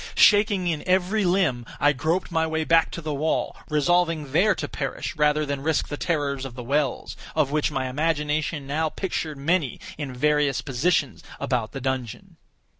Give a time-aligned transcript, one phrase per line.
[0.15, 5.15] Shaking in every limb, I groped my way back to the wall—resolving there to perish
[5.15, 9.79] rather than risk the terrors of the wells, of which my imagination now pictured many
[9.99, 12.37] in various positions about the dungeon.